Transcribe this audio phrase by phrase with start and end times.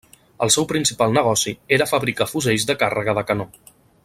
[0.45, 3.49] El seu principal negoci era fabricar fusells de càrrega de canó.